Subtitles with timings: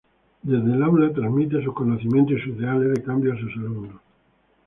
[0.41, 4.01] Desde el aula transmite sus conocimientos y sus ideales de cambio a sus alumnos.